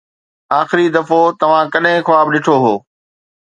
آخري 0.61 0.85
دفعو 0.95 1.19
توهان 1.41 1.65
ڪڏهن 1.73 1.99
خواب 2.07 2.27
ڏٺو 2.33 2.55
هو؟ 2.63 2.73